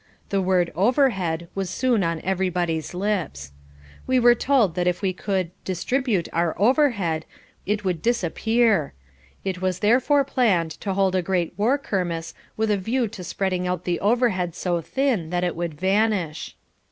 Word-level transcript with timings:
The 0.29 0.41
word 0.41 0.71
"overhead" 0.73 1.47
was 1.53 1.69
soon 1.69 2.03
on 2.03 2.21
everybody's 2.23 2.95
lips. 2.95 3.51
We 4.07 4.19
were 4.19 4.33
told 4.33 4.73
that 4.73 4.87
if 4.87 5.03
we 5.03 5.13
could 5.13 5.51
"distribute 5.63 6.27
our 6.33 6.59
overhead" 6.59 7.23
it 7.67 7.83
would 7.85 8.01
disappear. 8.01 8.93
It 9.43 9.61
was 9.61 9.77
therefore 9.77 10.23
planned 10.23 10.71
to 10.81 10.95
hold 10.95 11.13
a 11.13 11.21
great 11.21 11.53
War 11.55 11.77
Kermesse 11.77 12.33
with 12.57 12.71
a 12.71 12.77
view 12.77 13.07
to 13.09 13.23
spreading 13.23 13.67
out 13.67 13.83
the 13.83 13.99
overhead 13.99 14.55
so 14.55 14.81
thin 14.81 15.29
that 15.29 15.43
it 15.43 15.55
would 15.55 15.75
vanish. 15.75 16.55